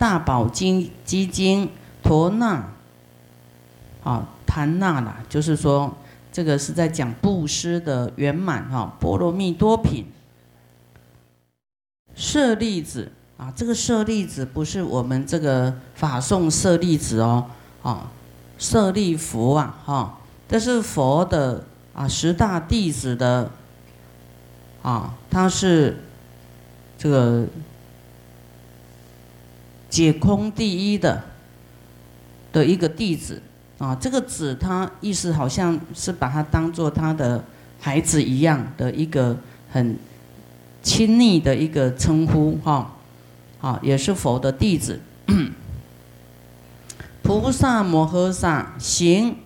[0.00, 1.68] 大宝金基金
[2.02, 2.64] 陀那，
[4.02, 5.94] 啊，檀那啦，就是说
[6.32, 10.06] 这个是在讲布施的圆满哈，波罗蜜多品。
[12.14, 17.44] 舍利子啊，这个舍利子不是我们这个法送舍利子哦，
[17.82, 18.10] 啊，
[18.56, 23.50] 舍利佛啊，哈，这是佛的啊，十大弟子的
[24.80, 26.02] 啊，他是
[26.96, 27.46] 这个。
[29.90, 31.22] 解空第一的
[32.52, 33.42] 的一个弟子
[33.78, 37.44] 啊，这个子他意思好像是把他当做他的
[37.80, 39.36] 孩子一样的一个
[39.70, 39.98] 很
[40.82, 42.92] 亲昵的一个称呼哈，
[43.60, 45.00] 啊，也是佛的弟子。
[47.22, 49.36] 菩萨摩诃萨行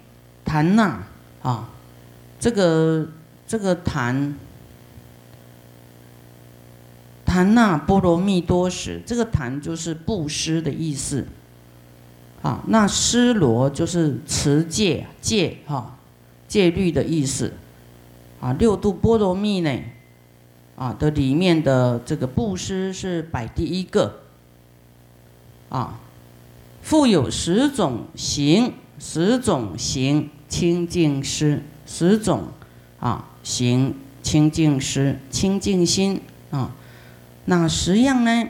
[0.44, 1.02] 檀那
[1.42, 1.68] 啊，
[2.38, 3.08] 这个
[3.46, 4.34] 这个檀。
[7.34, 11.26] 檀那波罗蜜多时，这个檀就是布施的意思，
[12.42, 15.98] 啊，那施罗就是持戒戒哈
[16.46, 17.54] 戒律的意思，
[18.40, 19.80] 啊，六度波罗蜜呢，
[20.76, 24.20] 啊的里面的这个布施是摆第一个，
[25.70, 25.98] 啊，
[26.82, 32.44] 复有十种行，十种行清净施，十种
[33.00, 36.20] 啊行清净施清净心
[36.52, 36.70] 啊。
[37.46, 38.48] 那十样呢？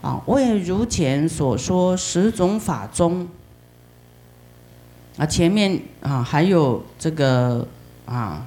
[0.00, 3.26] 啊，为如前所说十种法中，
[5.16, 7.66] 啊，前面啊还有这个
[8.06, 8.46] 啊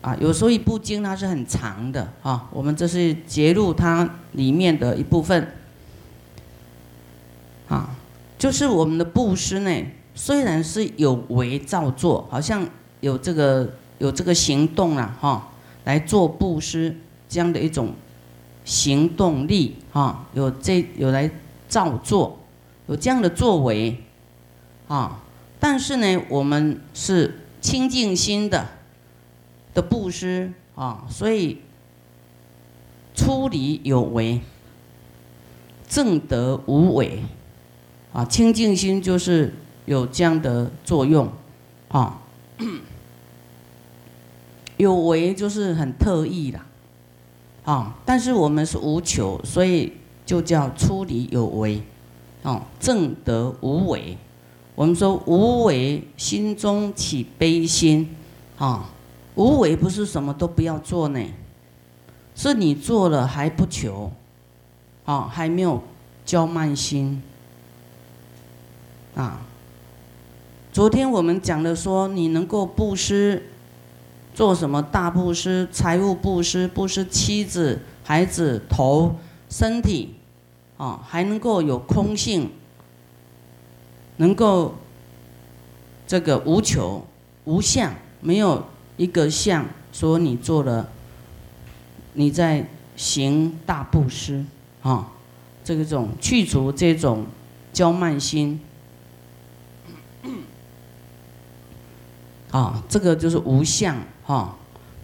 [0.00, 5.52] 啊，有时候一部经它是很长的啊，我们这是揭露它里面的一部分，
[7.68, 7.90] 啊，
[8.38, 9.70] 就是我们的布施呢，
[10.14, 12.66] 虽然是有为造作，好像
[13.00, 15.50] 有这个有这个行动了哈，
[15.84, 16.96] 来做布施。
[17.28, 17.92] 这样的一种
[18.64, 21.30] 行动力啊，有这有来
[21.68, 22.38] 造作，
[22.86, 23.96] 有这样的作为
[24.86, 25.20] 啊，
[25.60, 28.66] 但是呢，我们是清净心的
[29.74, 31.58] 的布施啊，所以
[33.14, 34.40] 出离有为，
[35.88, 37.22] 正德无为
[38.12, 39.52] 啊，清净心就是
[39.86, 41.28] 有这样的作用
[41.88, 42.22] 啊，
[44.76, 46.64] 有为就是很特意啦。
[47.68, 49.92] 啊，但是我们是无求，所以
[50.24, 51.82] 就叫出离有为，
[52.42, 54.16] 哦，正得无为。
[54.74, 58.16] 我们说无为，心中起悲心，
[58.56, 58.88] 啊，
[59.34, 61.20] 无为不是什么都不要做呢，
[62.34, 64.12] 是你做了还不求，
[65.04, 65.82] 啊，还没有
[66.24, 67.22] 骄慢心，
[69.14, 69.42] 啊。
[70.72, 73.42] 昨天我们讲的说，你能够布施。
[74.38, 79.16] 做什么大布施、财务布施、布施妻子、孩子、头、
[79.50, 80.14] 身体，
[80.76, 82.48] 啊，还能够有空性，
[84.18, 84.76] 能够
[86.06, 87.04] 这个无求、
[87.46, 88.64] 无相，没有
[88.96, 90.88] 一个相，说你做了，
[92.12, 94.44] 你在行大布施，
[94.82, 95.08] 啊，
[95.64, 97.26] 这个种去除这种
[97.72, 98.60] 骄慢心，
[102.52, 103.96] 啊，这个就是无相。
[104.28, 104.54] 啊，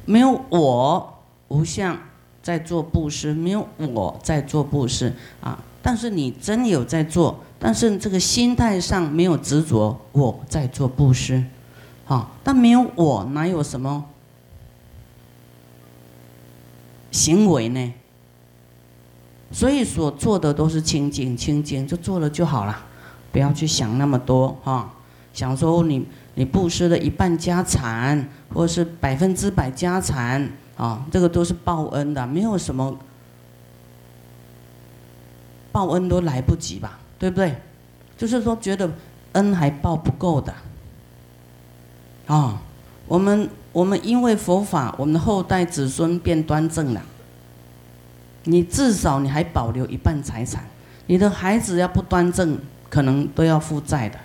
[0.05, 1.15] 没有我
[1.49, 1.99] 无相
[2.43, 5.59] 在做布施，没有我在做布施啊。
[5.83, 11.43] 但是你真有在做，但是这个心态上没有执着我在做布施，
[12.07, 14.05] 啊，但没有我哪有什么
[17.11, 17.93] 行为呢？
[19.51, 22.85] 所以所做的都是清净清净，就做了就好了，
[23.33, 24.93] 不要去想那么多哈。
[25.33, 28.29] 想说你你布施了一半家产。
[28.55, 32.97] 或是百分之百家产啊，这个都是报恩的，没有什么
[35.73, 37.57] 报恩都来不及吧，对不对？
[38.17, 38.89] 就是说觉得
[39.33, 40.55] 恩还报不够的
[42.29, 42.63] 啊。
[43.09, 47.03] 我们我们因为佛法，我们的后代子孙变端正了，
[48.45, 50.65] 你至少你还保留一半财产，
[51.09, 52.57] 你的孩子要不端正，
[52.89, 54.17] 可能都要负债的，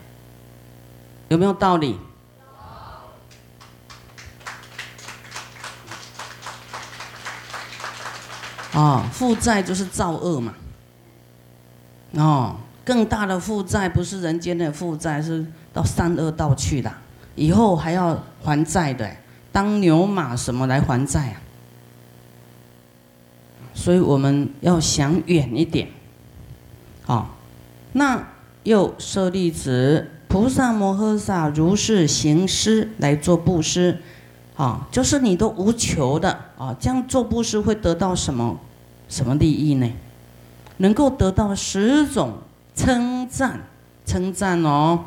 [1.30, 1.98] 有没有道理？
[8.74, 10.54] 哦，负债就是造恶嘛。
[12.14, 16.92] 哦，更大的负债不是人间的负债，是到三恶道去的，
[17.36, 19.10] 以后还要还债的，
[19.52, 21.42] 当牛马什么来还债啊？
[23.74, 25.88] 所以我们要想远一点。
[27.06, 27.38] 好，
[27.94, 28.28] 那
[28.64, 33.98] 又舍利子，菩萨摩诃萨如是行施来做布施。
[34.56, 38.60] 啊，就是你都无求的啊，这样做布施会得到什么
[39.08, 39.90] 什么利益呢？
[40.78, 42.34] 能够得到十种
[42.76, 43.62] 称赞，
[44.06, 45.06] 称赞哦，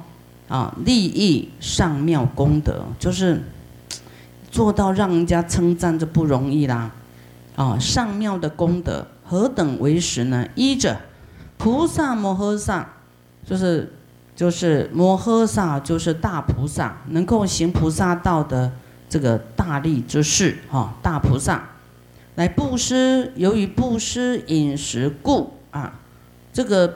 [0.48, 3.42] 啊，利益上妙功德，就是
[4.50, 6.90] 做到让人家称赞就不容易啦，
[7.54, 10.48] 啊，上妙的功德何等为实呢？
[10.54, 10.96] 一者
[11.58, 12.88] 菩萨摩诃萨，
[13.46, 13.92] 就是
[14.34, 18.72] 就是摩诃萨，就是大菩萨，能够行菩萨道的
[19.08, 21.68] 这个大力之士，哈，大菩萨。
[22.34, 26.00] 来布施，由于布施饮食故啊，
[26.50, 26.94] 这个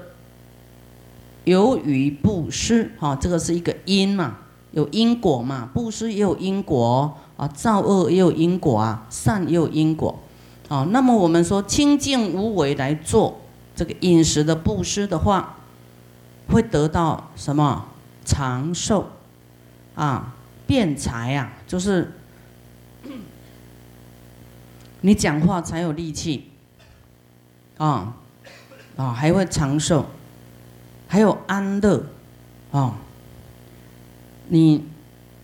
[1.45, 4.39] 由于布施哈，这个是一个因嘛，
[4.73, 10.19] 有因果嘛，布施也有因果啊，造恶也有因果啊，善也有因果
[10.69, 10.89] 啊。
[10.91, 13.39] 那么我们说清净无为来做
[13.77, 15.59] 这个饮食的布施的话，
[16.49, 17.87] 会得到什么？
[18.25, 19.11] 长寿。
[19.95, 20.35] 啊，
[20.67, 22.13] 变财啊，就是。
[25.03, 26.51] 你讲话才有力气，
[27.77, 28.17] 啊，
[28.97, 30.07] 啊，还会长寿，
[31.07, 32.03] 还有安乐，
[32.73, 32.97] 啊，
[34.49, 34.85] 你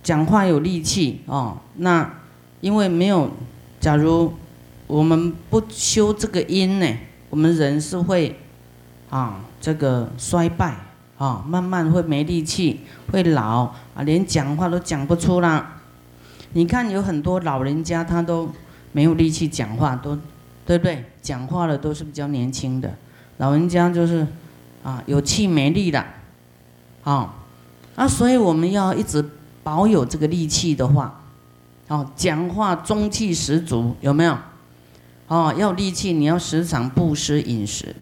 [0.02, 2.12] 讲话有力气，哦，那
[2.60, 3.30] 因为没有，
[3.78, 4.34] 假如
[4.88, 6.96] 我们不修这个因呢，
[7.30, 8.40] 我们人是会，
[9.10, 10.76] 啊，这个衰败，
[11.22, 12.80] 啊，慢慢会没力气，
[13.10, 13.64] 会老，
[13.94, 15.80] 啊，连讲话都讲不出啦。
[16.54, 18.48] 你看有很多老人家，他都。
[18.94, 20.14] 没有力气讲话，都
[20.66, 21.02] 对不对？
[21.22, 22.94] 讲话的都是比较年轻的，
[23.38, 24.26] 老人家就是
[24.82, 26.04] 啊有气没力的，
[27.02, 27.32] 啊，
[27.94, 29.24] 啊，所以我们要一直
[29.62, 31.22] 保有这个力气的话，
[31.88, 34.36] 哦，讲话中气十足，有没有？
[35.28, 37.96] 哦，要力气，你要时常布施饮食。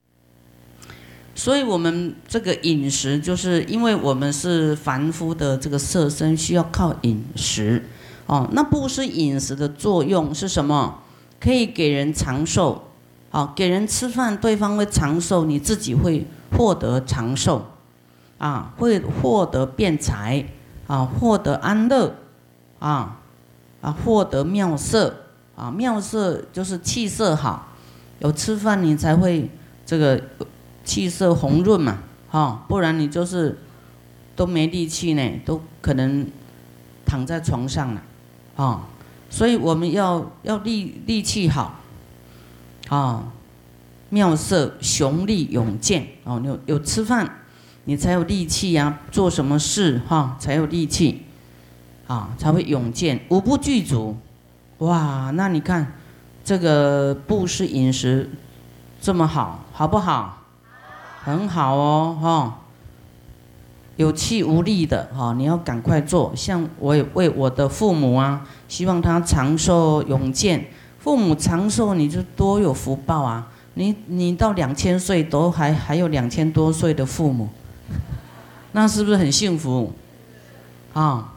[1.40, 7.82] 所以我们这个饮食，就是因为我们是凡夫的这个色身，需要靠饮食。
[8.26, 10.98] 哦，那布施饮食的作用是什么？
[11.40, 12.82] 可以给人长寿，
[13.31, 16.26] 好，给人吃饭，对方会长寿，你自己会
[16.58, 17.64] 获得长寿，
[18.37, 20.44] 啊，会获得变财，
[20.88, 22.16] 啊，获得安乐，
[22.81, 23.19] 啊，
[23.81, 25.16] 啊，获得妙色，
[25.56, 27.69] 啊，妙色就是气色好，
[28.19, 29.48] 有吃饭你才会
[29.87, 30.22] 这个
[30.90, 31.98] 气色红润嘛，
[32.28, 33.56] 哈，不然你就是
[34.34, 36.26] 都没力气呢，都可能
[37.06, 38.02] 躺在床上了。
[38.56, 38.88] 啊，
[39.31, 41.78] 所以我们要要力力气好，
[42.88, 43.22] 啊，
[44.08, 47.38] 妙色雄力勇健哦，有有吃饭，
[47.84, 51.22] 你才有力气呀，做什么事哈才有力气，
[52.08, 54.16] 啊才会勇健，五不具足，
[54.78, 55.92] 哇，那你看
[56.42, 58.28] 这个布施饮食
[59.00, 60.39] 这么好，好不好？
[61.22, 62.56] 很好哦，哈。
[63.96, 66.32] 有气无力的哈，你要赶快做。
[66.34, 70.69] 像我也为我的父母啊，希望他长寿永健。
[70.99, 73.49] 父母长寿，你就多有福报啊！
[73.75, 77.49] 你你到两千岁都还还有两千多岁的父母，
[78.73, 79.93] 那是不是很幸福？
[80.93, 81.34] 啊，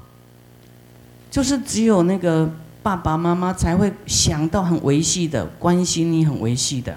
[1.29, 2.50] 就是只有那个
[2.81, 6.95] 爸爸妈妈才会想到很维系的关心你，很维系的。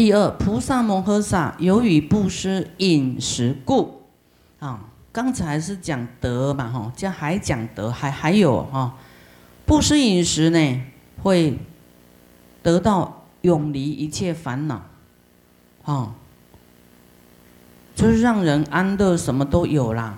[0.00, 4.00] 第二，菩萨摩诃萨由于布施饮食故，
[4.58, 4.80] 啊，
[5.12, 8.94] 刚才是讲德嘛，哈，这还讲德，还还有哈，
[9.66, 10.82] 布施饮食呢，
[11.22, 11.58] 会
[12.62, 14.80] 得到永离一切烦恼，
[15.84, 16.14] 啊，
[17.94, 20.16] 就是让人安乐，什么都有啦，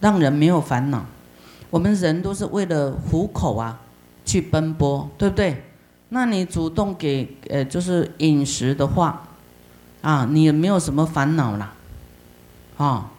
[0.00, 1.04] 让人没有烦恼。
[1.68, 3.78] 我们人都是为了糊口啊，
[4.24, 5.64] 去奔波，对不对？
[6.10, 9.28] 那你主动给呃，就是饮食的话，
[10.00, 11.74] 啊，你也没有什么烦恼啦，
[12.78, 13.10] 啊，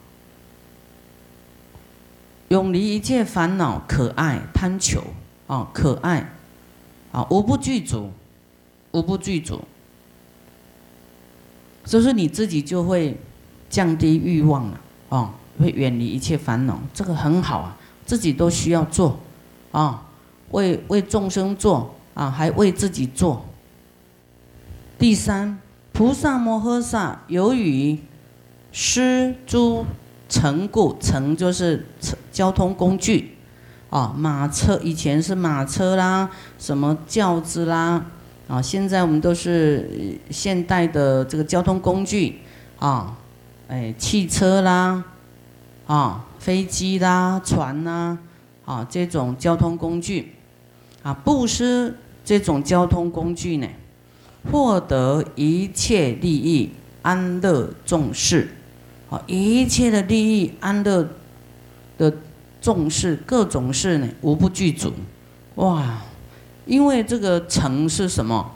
[2.48, 5.04] 永离一切烦恼，可爱贪求
[5.46, 6.32] 啊，可爱
[7.12, 8.12] 啊，无不具足，
[8.92, 9.62] 无不具足，
[11.86, 13.16] 就是你自己就会
[13.70, 19.20] 降低欲望了，啊，会远离一切烦恼，这个很好啊，自己都需要做，
[19.72, 20.08] 啊，
[20.50, 21.94] 为为众生做。
[22.20, 23.46] 啊，还为自己做。
[24.98, 25.58] 第三，
[25.94, 27.98] 菩萨摩诃萨由于
[28.74, 29.86] 施诸
[30.28, 31.86] 乘故，乘就是
[32.30, 33.38] 交通工具，
[33.90, 38.06] 啊，马车以前是马车啦，什么轿子啦，
[38.50, 42.40] 啊，现在我们都是现代的这个交通工具，
[42.80, 43.16] 啊，
[43.70, 45.06] 哎，汽车啦，
[45.88, 48.18] 啊，飞机啦，船啦，
[48.66, 50.34] 啊，这种交通工具，
[51.02, 51.96] 啊，布施。
[52.24, 53.68] 这种交通工具呢，
[54.52, 56.72] 获得一切利益、
[57.02, 58.50] 安乐重视，
[59.10, 61.08] 啊，一切的利益、安乐
[61.98, 62.14] 的
[62.62, 64.94] 重视，各种事呢，无不具足。
[65.56, 66.02] 哇，
[66.66, 68.56] 因为这个成是什么？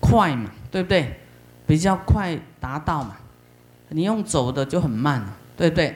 [0.00, 1.20] 快嘛，对不对？
[1.66, 3.16] 比较快达到嘛。
[3.90, 5.94] 你用走的就很慢了，对不对？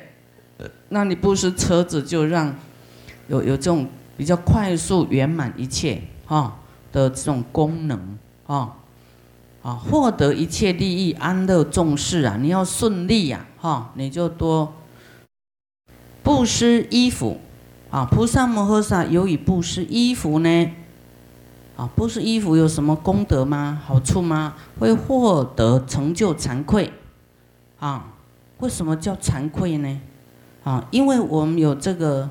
[0.90, 2.54] 那你不是车子就让
[3.28, 6.58] 有有这种比较快速圆满一切哈
[6.96, 8.72] 的这种功能啊
[9.62, 14.72] 啊，获得一切利益安乐重视啊，你要顺利呀哈，你就多
[16.22, 17.38] 布施衣服
[17.90, 18.06] 啊。
[18.10, 20.70] 菩萨摩诃萨有以布施衣服呢。
[21.76, 23.82] 啊，布施衣服有什么功德吗？
[23.84, 24.54] 好处吗？
[24.78, 26.90] 会获得成就惭愧，
[27.78, 28.14] 啊，
[28.60, 30.00] 为什么叫惭愧呢？
[30.64, 32.30] 啊，因为我们有这个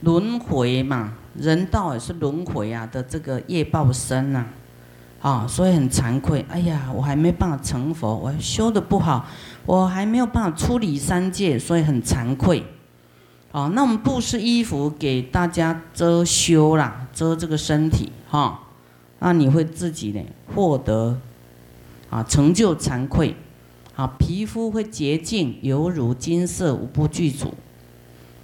[0.00, 4.46] 轮回嘛，人道也是轮回啊的这个业报身呐，
[5.20, 6.44] 啊，所以很惭愧。
[6.48, 9.26] 哎呀，我还没办法成佛，我修的不好，
[9.64, 12.64] 我还没有办法出离三界，所以很惭愧。
[13.50, 18.60] 啊，那我们布施衣服给大家遮羞啦，遮这个身体哈，
[19.20, 20.20] 那你会自己呢
[20.54, 21.18] 获得
[22.10, 23.34] 啊成就惭愧，
[23.96, 27.54] 啊皮肤会洁净，犹如金色无不具足，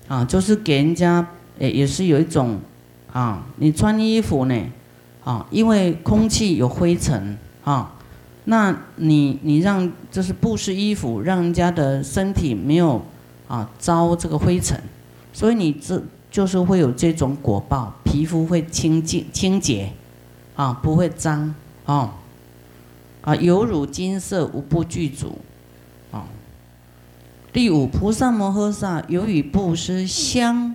[0.08, 2.58] 啊就是给人家诶也是有一种
[3.14, 4.62] 啊你穿衣服呢
[5.22, 7.94] 啊因为空气有灰尘啊，
[8.44, 13.02] 那你你让就是布施衣服，让人家的身体没有
[13.48, 14.78] 啊遭这个灰尘。
[15.32, 19.92] 所以你这就是会有这种果报，皮肤会清净清洁，
[20.56, 21.54] 啊，不会脏，
[21.86, 22.14] 啊，
[23.22, 25.38] 啊，犹如金色无不具足，
[26.12, 26.26] 啊。
[27.52, 30.74] 第五，菩萨摩诃萨由于布施香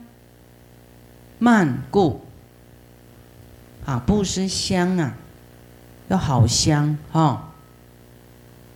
[1.37, 2.21] 曼故，
[3.89, 5.15] 啊，布施香啊，
[6.09, 7.49] 要好香哈，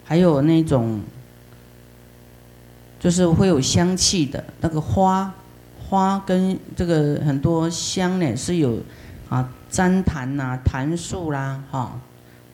[0.03, 1.01] 还有那种
[2.99, 5.31] 就是会有香气的那个花。
[5.87, 8.79] 花跟这个很多香呢是有
[9.29, 11.99] 啊，旃檀呐、檀树啦，哈，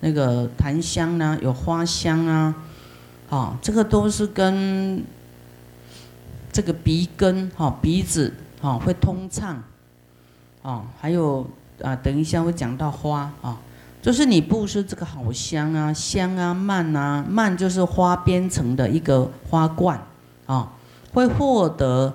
[0.01, 2.55] 那个檀香呢，有花香啊，
[3.29, 5.01] 啊，这个都是跟
[6.51, 9.63] 这个鼻根哈、鼻子哈会通畅，
[10.61, 11.49] 啊，还有
[11.83, 13.57] 啊，等一下会讲到花啊，
[14.01, 20.01] 就是你布施这个好香啊、香啊、蔓啊，蔓就是花编成的一个花冠
[20.45, 20.71] 啊，
[21.13, 22.13] 会获得。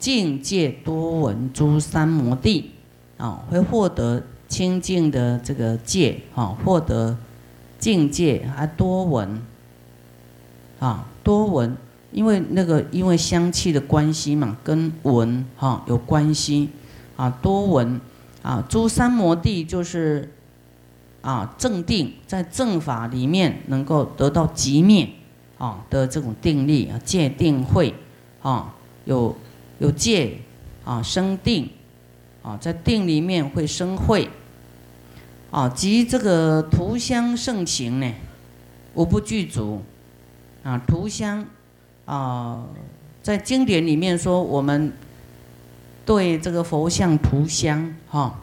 [0.00, 2.70] 境界多闻诸三摩地，
[3.18, 7.14] 啊，会获得清净的这个界，啊，获得
[7.78, 9.42] 境界还多闻，
[10.78, 11.76] 啊，多闻，
[12.12, 16.70] 因为那个因为香气的关系嘛，跟闻哈有关系，
[17.16, 18.00] 啊，多闻，
[18.42, 20.32] 啊，诸三摩地就是
[21.22, 25.08] 啊正定，在正法里面能够得到极灭，
[25.58, 27.94] 啊的这种定力啊，界定慧，
[28.42, 29.36] 啊有。
[29.80, 30.36] 有戒
[30.84, 31.70] 啊，生定
[32.42, 34.28] 啊，在定里面会生慧
[35.50, 38.12] 啊，及这个图香盛行呢，
[38.92, 39.80] 无不具足
[40.62, 40.76] 啊。
[40.86, 41.46] 图香
[42.04, 42.66] 啊，
[43.22, 44.92] 在经典里面说，我们
[46.10, 48.34] 对这个佛像涂香哈，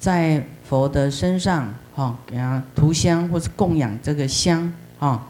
[0.00, 5.24] 在佛的身上哈，给他涂香或是供养这个香啊，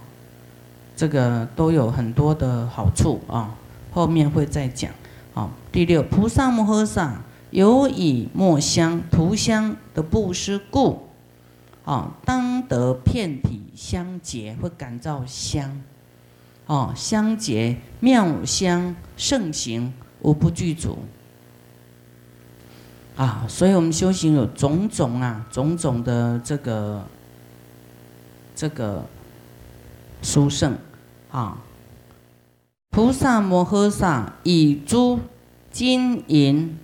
[0.96, 3.54] 这个都有很多的好处啊，
[3.92, 4.90] 后面会再讲。
[5.70, 7.20] 第六，菩萨摩诃萨
[7.50, 11.06] 有以墨香涂香的布施故，
[11.84, 15.82] 啊，当得片体香洁，会感召香，
[16.64, 20.96] 哦，香洁妙香盛行，无不具足。
[23.18, 27.04] 啊，所以我们修行有种种啊，种种的这个
[28.54, 29.04] 这个
[30.22, 30.78] 殊胜，
[31.32, 31.58] 啊，
[32.90, 35.18] 菩萨摩诃萨以诸
[35.72, 36.78] 金银、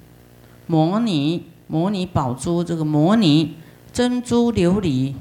[0.66, 3.54] 摩尼、摩尼宝珠，这个摩尼、
[3.92, 5.14] 珍珠、琉璃、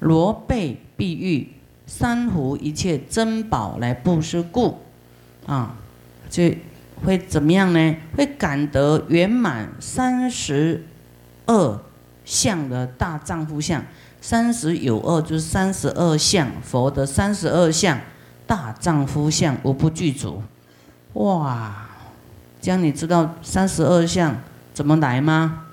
[0.00, 1.50] 罗贝、碧玉、
[1.86, 4.80] 珊瑚，一切珍宝来布施故，
[5.46, 5.76] 啊，
[6.28, 6.58] 这
[7.04, 7.96] 会怎么样呢？
[8.16, 10.84] 会感得圆满三十
[11.46, 11.80] 二
[12.24, 13.84] 相的大丈夫相，
[14.20, 18.00] 三十有二就是三十二相，佛的三十二相
[18.46, 20.42] 大丈夫相无不具足，
[21.12, 21.88] 哇！
[22.60, 24.34] 这样你知道三十二相
[24.72, 25.66] 怎么来吗？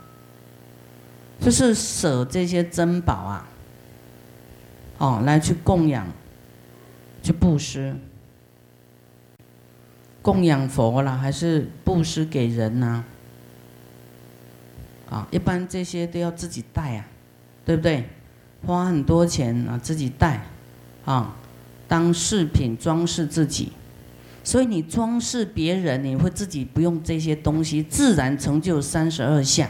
[1.39, 3.47] 就是舍这些珍宝啊，
[4.97, 6.05] 哦，来去供养，
[7.23, 7.95] 去布施，
[10.21, 13.03] 供养佛啦，还是布施给人呢？
[15.09, 17.05] 啊，一般这些都要自己带啊，
[17.65, 18.07] 对不对？
[18.65, 20.45] 花很多钱啊，自己带，
[21.03, 21.35] 啊，
[21.87, 23.71] 当饰品装饰自己。
[24.43, 29.69] 所以你装饰别人，你会自己不用这些东西，自然成就三十二相。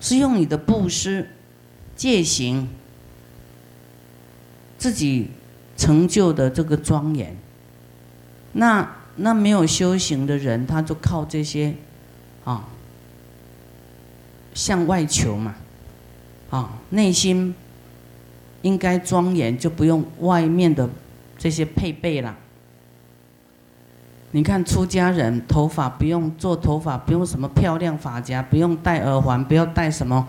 [0.00, 1.28] 是用你的布施、
[1.96, 2.68] 戒行，
[4.78, 5.30] 自己
[5.76, 7.36] 成就的这个庄严。
[8.52, 11.74] 那那没有修行的人，他就靠这些，
[12.44, 12.64] 啊，
[14.54, 15.54] 向外求嘛，
[16.50, 17.54] 啊，内心
[18.62, 20.88] 应该庄严，就不用外面的
[21.36, 22.36] 这些配备了。
[24.30, 30.28] 你看出家人头发不用做头发，不用什么漂亮发夹，不用戴耳环，不要戴什么，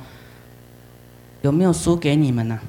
[1.41, 2.60] 有没有输给你们呢？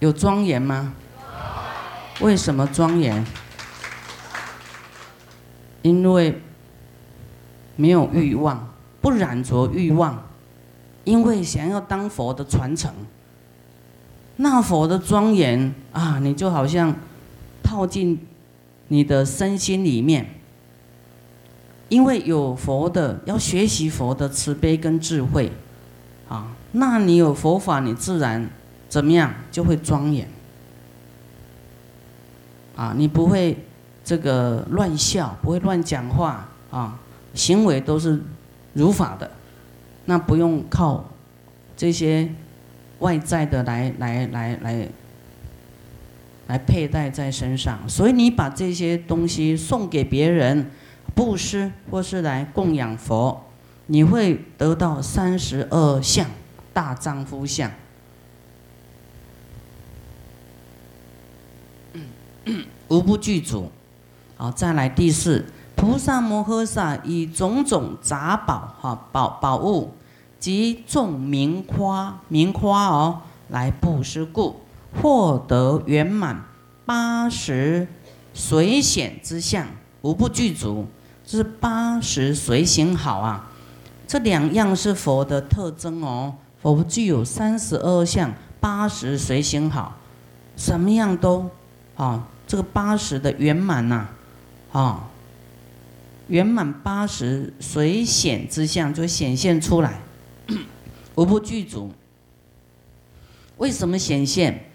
[0.00, 0.92] 有庄严吗？
[2.20, 3.24] 为什么庄严？
[5.82, 6.40] 因为
[7.76, 8.68] 没有欲望，
[9.00, 10.22] 不染着欲望，
[11.04, 12.92] 因为想要当佛的传承，
[14.36, 16.94] 那佛的庄严啊，你就好像
[17.62, 18.18] 套进。
[18.88, 20.34] 你的身心里面，
[21.88, 25.50] 因为有佛的，要学习佛的慈悲跟智慧，
[26.28, 28.50] 啊，那你有佛法，你自然
[28.90, 30.28] 怎么样就会庄严，
[32.76, 33.56] 啊，你不会
[34.04, 36.98] 这个乱笑，不会乱讲话，啊，
[37.34, 38.20] 行为都是
[38.72, 39.30] 如法的，
[40.04, 41.04] 那不用靠
[41.76, 42.28] 这些
[42.98, 44.88] 外在的来来来来。
[46.48, 50.70] 来佩戴在身上，所以你把这些东西送给别人，
[51.14, 53.40] 布施或是来供养佛，
[53.86, 56.26] 你会得到三十二相
[56.74, 57.70] 大丈夫相。
[62.88, 63.70] 无不具足。
[64.36, 65.44] 好，再来第四，
[65.76, 69.92] 菩萨摩诃萨以种种杂宝哈宝宝物
[70.38, 74.56] 及众名花名花哦来布施故。
[75.00, 76.44] 获得圆满
[76.84, 77.88] 八十
[78.34, 79.66] 随显之相，
[80.02, 80.86] 无不具足。
[81.24, 83.48] 这是八十随行好啊，
[84.06, 86.34] 这两样是佛的特征哦。
[86.60, 88.30] 佛具有三十二相，
[88.60, 89.96] 八十随行好，
[90.56, 91.48] 什么样都
[91.96, 94.08] 啊，这个八十的圆满呐，
[94.72, 95.08] 啊，
[96.28, 100.00] 圆满八十随显之相就显现出来，
[101.16, 101.90] 无不具足。
[103.56, 104.66] 为什么显现？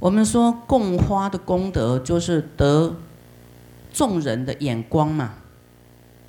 [0.00, 2.96] 我们说供花的功德就是得
[3.92, 5.34] 众人的眼光嘛，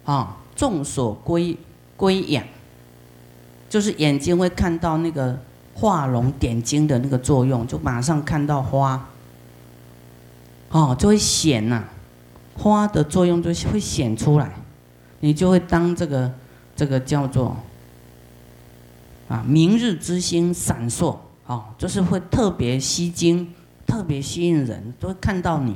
[0.06, 1.58] 啊，众所归
[1.98, 2.46] 归养，
[3.68, 5.40] 就是眼睛会看到那个
[5.74, 9.10] 画龙点睛的那个作用，就马上看到花，
[10.72, 11.84] 哦，就会显呐，
[12.58, 14.52] 花的作用就会显出来，
[15.20, 16.34] 你就会当这个
[16.76, 17.56] 这个叫做
[19.28, 23.54] 啊明日之星闪烁，哦，就是会特别吸睛。
[23.84, 25.76] 特别吸引人，都会看到你。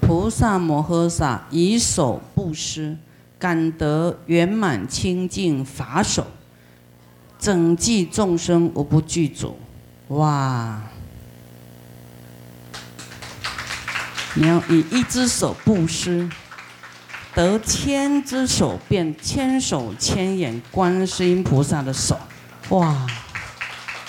[0.00, 2.96] 菩萨摩诃萨以手布施，
[3.38, 6.26] 感得圆满清净法手，
[7.38, 9.56] 整济众生无不具足。
[10.08, 10.82] 哇！
[14.40, 16.30] 你要以一只手布施，
[17.34, 22.16] 得千只手变千手千眼观世音菩萨的手。
[22.68, 23.04] 哇！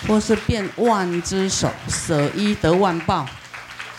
[0.06, 3.26] 或是变万只手，舍一得万报，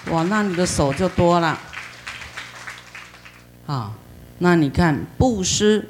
[0.10, 1.60] 哇，那你的手就多了。
[3.68, 3.92] 啊，
[4.38, 5.90] 那你看布施，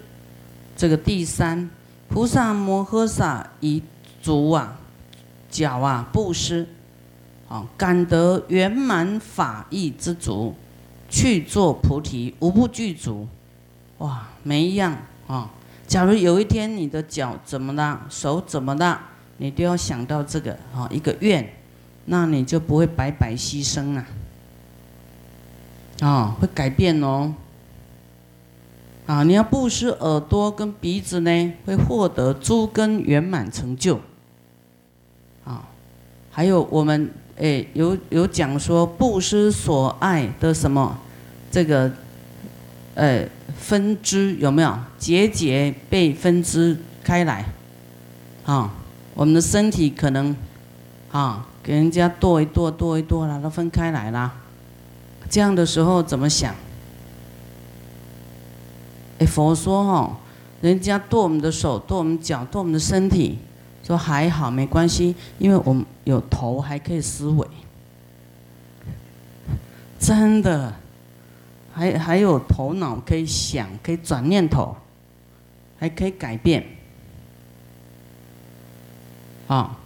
[0.75, 1.69] 这个第三，
[2.10, 3.84] 菩萨摩诃萨以
[4.23, 4.75] 足啊、
[5.51, 6.67] 脚啊布施，
[7.51, 10.55] 啊，感得圆满法意之足，
[11.09, 13.27] 去做菩提，无不具足。
[13.97, 14.95] 哇，每一样
[15.27, 15.49] 啊，
[15.85, 19.01] 假如有一天你的脚怎么了，手怎么了？
[19.35, 21.45] 你都要想到这个啊，一个愿，
[22.05, 24.07] 那你就不会白白牺牲啊，
[25.99, 27.33] 啊，会改变哦。
[29.07, 33.99] 啊，你要布施耳朵跟鼻子呢，会获得诸根圆满成就。
[35.43, 35.67] 啊，
[36.29, 37.11] 还有我们
[37.41, 40.97] 诶，有有讲说布施所爱的什么，
[41.51, 41.91] 这个，
[42.95, 43.27] 呃，
[43.58, 47.45] 分支有没有节节被分支开来？
[48.45, 48.71] 啊。
[49.13, 50.34] 我们的身体可能，
[51.12, 54.32] 啊，给人家剁一剁，剁一剁了，都分开来了。
[55.30, 56.56] 这样的时候怎么想？
[59.19, 60.17] 哎，佛说哈，
[60.62, 63.38] 人家剁我们的手，剁我们脚，剁我们的身体，
[63.83, 67.47] 说还好没关系，因为我们有头还可以思维。
[69.99, 70.73] 真的，
[71.73, 74.75] 还还有头脑可以想，可以转念头，
[75.79, 76.63] 还可以改变。
[79.47, 79.77] 啊，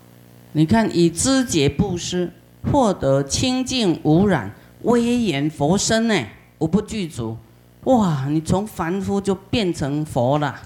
[0.53, 2.31] 你看以知觉布施，
[2.71, 4.53] 获得清净无染
[4.83, 6.25] 威严佛身呢，
[6.59, 7.37] 无不具足。
[7.85, 10.59] 哇，你从凡夫就变成佛了。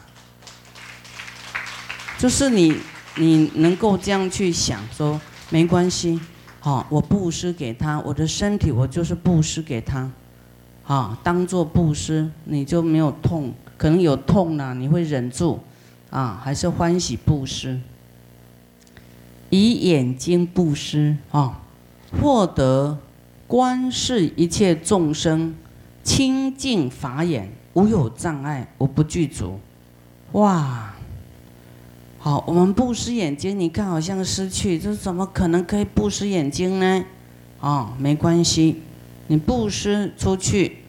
[2.17, 2.77] 就是你
[3.19, 6.17] 你能够这样去想说，没关系，
[6.62, 10.10] 好，我布施给他，我的身体我就是布施给他，
[10.86, 15.60] 啊，当做布施，你就没有痛，可能有痛呢，你会忍住，
[16.10, 17.79] 啊，还是欢喜布施，
[19.49, 21.62] 以眼睛布施啊，
[22.21, 22.97] 获得
[23.47, 25.53] 观视一切众生
[26.03, 29.60] 清净法眼，无有障碍，无不具足，
[30.32, 30.93] 哇！
[32.21, 37.05] 好，我们布施眼睛，你看好像失去，这怎么可能可以布施眼睛呢？
[37.62, 38.82] 啊，没关系，
[39.27, 40.79] 你布施出去，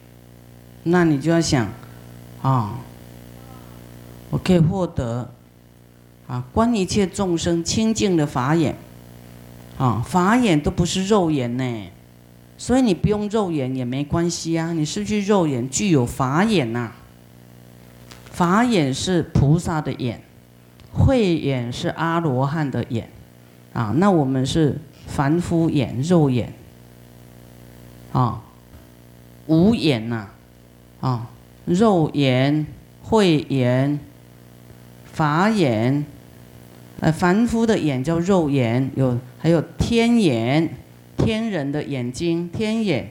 [0.83, 1.69] 那你就要想，
[2.41, 2.77] 啊，
[4.29, 5.31] 我可以获得，
[6.27, 8.75] 啊，观一切众生清净的法眼，
[9.77, 11.87] 啊，法眼都不是肉眼呢，
[12.57, 16.91] 所以你不用肉眼也没关系啊，你失去肉眼，具有法眼呐，
[18.29, 20.21] 法眼是菩萨的眼。
[20.93, 23.07] 慧眼是阿罗汉的眼，
[23.73, 24.77] 啊，那我们是
[25.07, 26.51] 凡夫眼、肉眼，
[28.11, 28.41] 啊，
[29.47, 30.27] 无眼呐，
[30.99, 31.29] 啊，
[31.65, 32.65] 肉眼、
[33.03, 33.99] 慧眼、
[35.05, 36.05] 法眼，
[36.99, 40.69] 呃，凡夫的眼叫肉眼，有还有天眼，
[41.17, 43.09] 天人的眼睛天眼，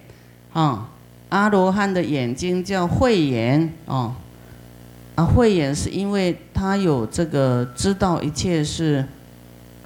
[0.52, 0.90] 啊，
[1.30, 4.16] 阿罗汉的眼睛叫慧眼，啊。
[5.24, 9.04] 慧眼是因为他有这个知道一切是，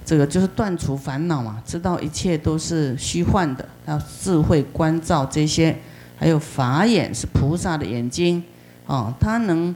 [0.05, 5.75] 这个就是断除烦恼嘛，知道一切都是虚幻的，要智慧关照这些，
[6.17, 8.43] 还有法眼是菩萨的眼睛，
[8.85, 9.75] 哦，他能，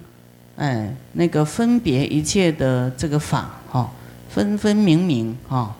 [0.56, 3.89] 哎，那个分别一切的这个法，哦，
[4.30, 5.74] 分分明明，哦，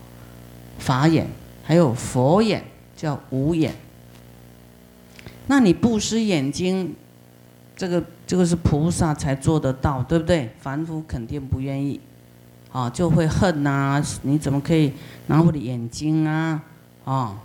[0.78, 1.28] 法眼，
[1.64, 2.64] 还有佛眼
[2.96, 3.74] 叫无眼，
[5.48, 6.96] 那你布施眼睛。
[7.80, 10.54] 这个这个是菩萨才做得到，对不对？
[10.60, 12.00] 凡夫肯定不愿意，
[12.72, 14.00] 啊，就会恨呐！
[14.22, 14.94] 你怎么可以
[15.26, 16.62] 拿我的眼睛啊？
[17.06, 17.36] 啊，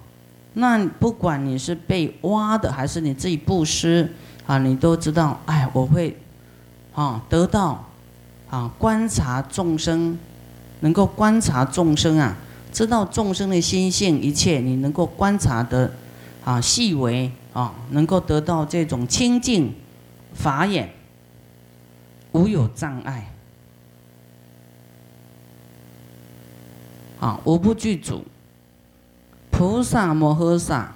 [0.52, 4.12] 那不管你是被挖的还是你自己布施
[4.46, 6.14] 啊，你都知道，哎，我会
[6.92, 7.82] 啊得到
[8.50, 10.18] 啊观察众生，
[10.80, 12.36] 能够观察众生啊，
[12.70, 15.90] 知道众生的心性一切，你能够观察的
[16.44, 19.72] 啊细微啊，能够得到这种清净。
[20.34, 20.90] 法眼
[22.32, 23.32] 无有障碍，
[27.20, 28.24] 啊，无不具足。
[29.50, 30.92] 菩萨摩诃萨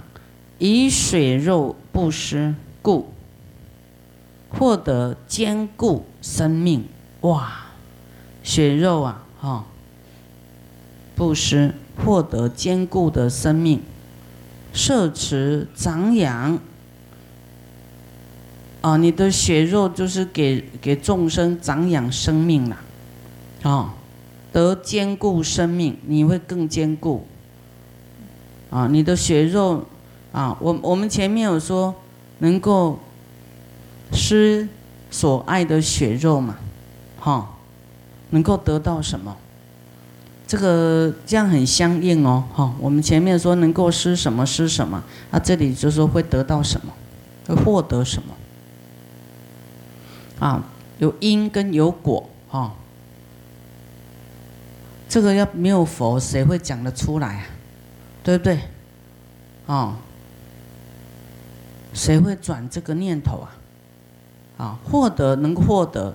[0.58, 3.12] 以水肉布施故，
[4.50, 6.84] 获得坚固生命。
[7.20, 7.66] 哇，
[8.42, 9.64] 血肉啊，哈，
[11.14, 11.72] 布施
[12.04, 13.80] 获得坚固的生命，
[14.72, 16.58] 摄持长养。
[18.80, 22.76] 啊，你的血肉就是给给众生长养生命了，
[23.62, 23.94] 啊，
[24.52, 27.26] 得坚固生命，你会更坚固。
[28.70, 29.82] 啊，你的血肉，
[30.30, 31.94] 啊，我我们前面有说，
[32.38, 32.98] 能够
[34.12, 34.68] 施
[35.10, 36.56] 所爱的血肉嘛，
[37.18, 37.56] 哈，
[38.30, 39.36] 能够得到什么？
[40.46, 46.92] 这个这样很相应哦，哈，我们前面说能够施什么施什么，啊，这里就说会得到什么，
[47.48, 48.34] 会获得什么。
[50.38, 50.62] 啊，
[50.98, 52.74] 有因跟有果，哈，
[55.08, 57.46] 这个要没有佛，谁会讲得出来啊？
[58.22, 58.60] 对不对？
[59.66, 59.96] 啊，
[61.92, 63.56] 谁会转这个念头啊？
[64.58, 66.14] 啊，获得能获得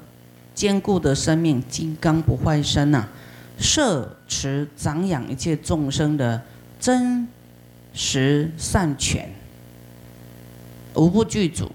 [0.53, 3.07] 坚固的生命，金刚不坏身呐，
[3.57, 6.41] 摄持长养一切众生的
[6.79, 7.27] 真
[7.93, 9.29] 实善权，
[10.95, 11.71] 无不具足。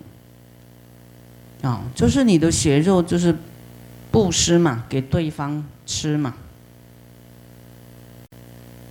[1.62, 3.34] 啊，就是你的血肉，就是
[4.10, 6.34] 布施嘛，给对方吃嘛。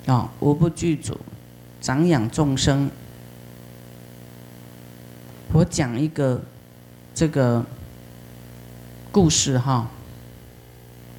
[0.06, 1.17] 啊，无不具足，
[1.82, 2.89] 长养众生。
[5.53, 6.41] 我讲一个
[7.13, 7.65] 这个
[9.12, 9.89] 故事哈。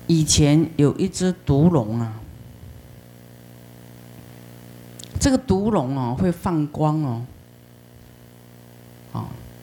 [0.07, 2.15] 以前有一只毒龙啊，
[5.21, 7.27] 这个毒龙哦会放光哦，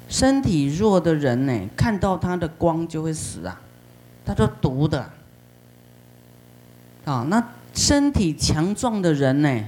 [0.08, 3.60] 身体弱的人呢，看到他的光就会死啊，
[4.24, 5.10] 他都毒的。
[7.06, 9.64] 啊，那身体强壮的人呢，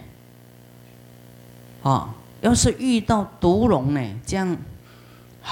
[1.83, 4.57] 啊，要是遇到毒龙呢，这样，
[5.43, 5.51] 啊，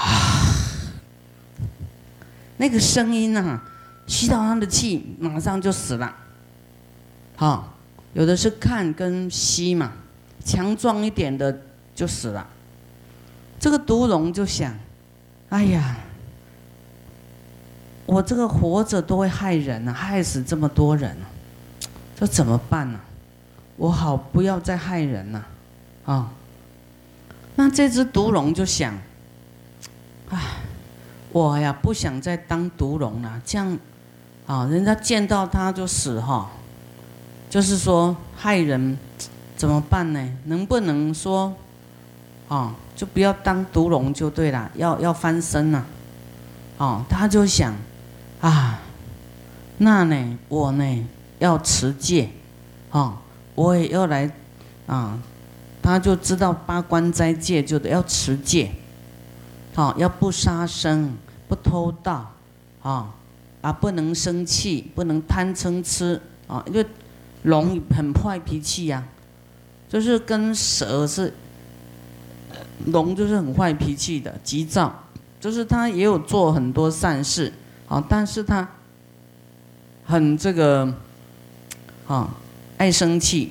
[2.58, 3.62] 那个声音啊，
[4.06, 6.14] 吸到他的气，马上就死了。
[7.36, 7.76] 好，
[8.14, 9.92] 有的是看跟吸嘛，
[10.44, 11.56] 强壮一点的
[11.94, 12.46] 就死了。
[13.58, 14.74] 这个毒龙就想。
[15.48, 15.96] 哎呀，
[18.04, 21.16] 我这个活着都会害人啊，害死这么多人
[22.18, 22.98] 这怎么办呢？
[23.76, 25.46] 我好不要再害人了，
[26.04, 26.32] 啊！
[27.54, 28.98] 那这只毒龙就想，
[30.30, 30.40] 唉，
[31.30, 33.78] 我呀不想再当毒龙了，这样，
[34.46, 36.50] 啊，人家见到他就死哈，
[37.48, 38.98] 就是说害人，
[39.56, 40.28] 怎么办呢？
[40.46, 41.54] 能不能说，
[42.48, 45.84] 哦，就不要当毒龙就对了，要要翻身呐，
[46.78, 47.74] 哦，他就想，
[48.40, 48.80] 啊，
[49.78, 51.06] 那呢，我呢
[51.38, 52.30] 要持戒，
[52.90, 53.18] 哦。
[53.54, 54.30] 我也要来，
[54.86, 55.18] 啊，
[55.80, 58.70] 他就知道八关斋戒就得要持戒，
[59.76, 61.16] 哦，要不杀生，
[61.48, 62.30] 不偷盗，
[62.82, 63.08] 啊，
[63.62, 66.84] 啊，不能生气，不能贪嗔痴，啊，因为
[67.44, 69.02] 龙很坏脾气呀，
[69.88, 71.32] 就是跟蛇是，
[72.86, 74.94] 龙就是很坏脾气的，急躁，
[75.40, 77.52] 就是他也有做很多善事，
[77.88, 78.68] 啊，但是他
[80.04, 80.94] 很这个，
[82.06, 82.28] 啊。
[82.78, 83.50] 爱生气，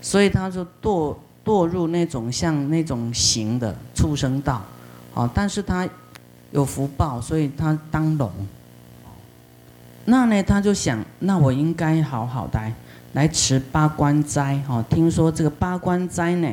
[0.00, 4.62] 所以他就堕堕入那种像那种形的畜生道，
[5.14, 5.86] 啊，但是他
[6.52, 8.32] 有福报，所以他当龙。
[10.06, 12.58] 那呢，他就想，那我应该好好的
[13.12, 16.48] 来持八关斋，哦，听说这个八关斋呢，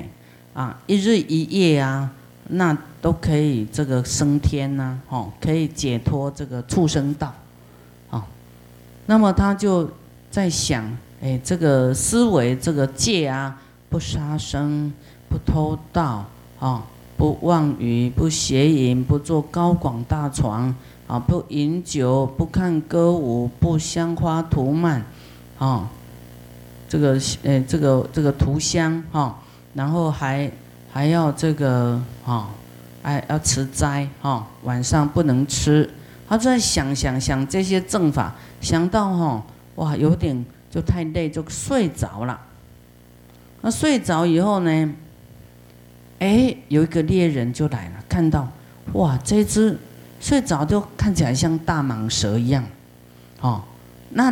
[0.59, 2.11] 啊，一日一夜啊，
[2.49, 7.33] 那都可以这个升天呐，哦，可以解脱这个畜生道，
[8.09, 8.21] 哦，
[9.05, 9.89] 那么他就
[10.29, 10.83] 在想。
[11.21, 13.57] 哎，这个思维，这个戒啊，
[13.89, 14.91] 不杀生，
[15.29, 16.25] 不偷盗，
[16.59, 16.83] 啊，
[17.17, 20.75] 不妄语，不邪淫，不做高广大床，
[21.07, 25.03] 啊，不饮酒，不看歌舞，不香花涂蔓，
[25.57, 25.89] 啊，
[26.89, 29.37] 这个，哎，这个，这个涂香，哈，
[29.73, 30.51] 然后还
[30.91, 32.49] 还要这个，哈，
[33.01, 35.89] 还要吃斋，哈，晚上不能吃。
[36.27, 39.43] 他在想想想这些正法，想到哈，
[39.75, 40.45] 哇，有点。
[40.71, 42.39] 就太累，就睡着了。
[43.61, 44.93] 那睡着以后呢？
[46.19, 48.47] 哎，有一个猎人就来了，看到，
[48.93, 49.75] 哇，这只
[50.21, 52.63] 睡着就看起来像大蟒蛇一样，
[53.41, 53.63] 哦，
[54.11, 54.31] 那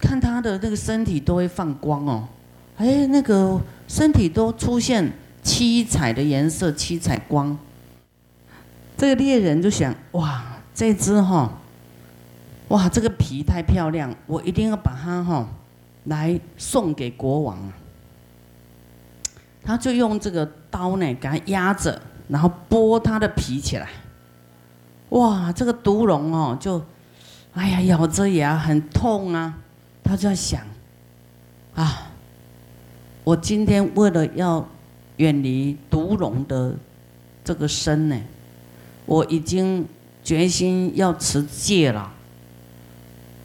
[0.00, 2.26] 看它的那个身体都会放光哦，
[2.76, 5.12] 哎，那个身体都出现
[5.42, 7.56] 七彩的颜色，七彩光。
[8.96, 10.42] 这个猎人就想，哇，
[10.74, 11.52] 这只哈，
[12.68, 15.48] 哇，这个皮太漂亮，我一定要把它哈。
[16.04, 17.58] 来送给国王，
[19.64, 23.88] 他就用这个刀呢，给他压着，然后剥他的皮起来。
[25.08, 26.80] 哇，这个毒龙哦，就，
[27.54, 29.58] 哎呀，咬着牙很痛啊。
[30.04, 30.60] 他就在想，
[31.74, 32.05] 啊，
[33.26, 34.64] 我今天为了要
[35.16, 36.76] 远离毒龙的
[37.42, 38.16] 这个身呢，
[39.04, 39.84] 我已经
[40.22, 42.12] 决心要持戒了，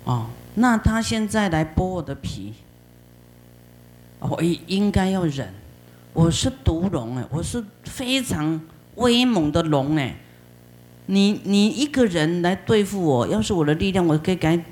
[0.04, 0.28] 哦。
[0.54, 2.54] 那他现在来剥我的皮，
[4.20, 5.52] 我应应该要忍。
[6.14, 8.62] 我是毒龙哎，我是非常
[8.98, 10.16] 威猛的龙哎。
[11.08, 14.64] 你你一个人来对付我，要是我的力量，我可以改。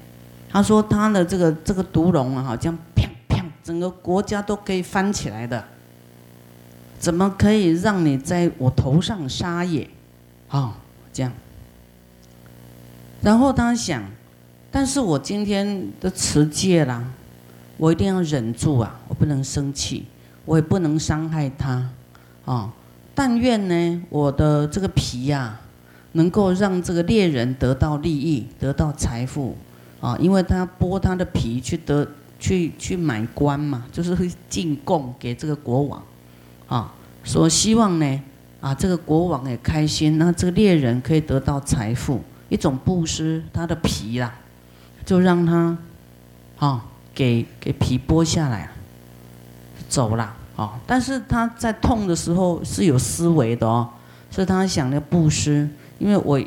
[0.52, 2.78] 他说他的这个这个毒龙啊，好像，
[3.70, 5.64] 整个国家都可以翻起来的。
[6.98, 9.88] 怎么可以让你在我头上撒野？
[10.48, 10.76] 啊，
[11.14, 11.32] 这样。
[13.22, 14.02] 然后他想。
[14.72, 17.04] 但是我今天的持戒啦，
[17.78, 19.00] 我一定要忍住啊！
[19.08, 20.06] 我不能生气，
[20.46, 21.90] 我也不能伤害他，
[22.46, 22.74] 啊！
[23.14, 25.60] 但愿呢，我的这个皮呀，
[26.14, 29.56] 能够让这个猎人得到利益，得到财富，
[30.02, 30.16] 啊！
[30.20, 32.08] 因为他剥他的皮去得
[32.40, 36.02] 去去买官嘛，就是会进贡给这个国王，
[36.68, 36.94] 啊！
[37.24, 38.22] 所希望呢，
[38.62, 44.34] 啊，这个国王也开心，那这个猎人可以得到财富，一种布施他的皮啦。
[45.06, 45.76] 就让他，
[46.58, 48.70] 啊，给给皮剥下来，
[49.88, 53.90] 走了，啊，但是他在痛的时候是有思维的哦，
[54.30, 56.40] 所以他想要布施，因为我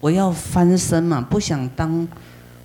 [0.00, 2.06] 我要翻身嘛，不想当，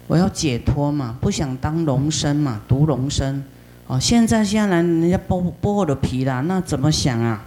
[0.08, 3.44] 我要解脱嘛，不想当龙身嘛，毒龙身，
[3.88, 7.44] 哦，现在下来人家剥剥我的皮了，那怎么想啊？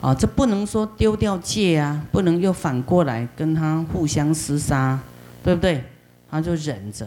[0.00, 4.98] 哦，这不能说丢掉戒啊，不能又反过来跟他互相厮杀，
[5.42, 5.84] 对不对？
[6.30, 7.06] 他就忍着。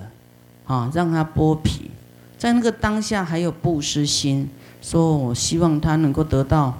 [0.66, 1.90] 啊，让他剥皮，
[2.38, 4.50] 在那个当下还有布施心，
[4.82, 6.78] 说我希望他能够得到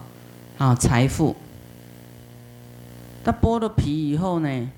[0.58, 1.34] 啊财富。
[3.24, 4.70] 他剥了皮以后呢，